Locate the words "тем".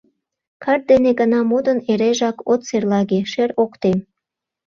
3.81-3.97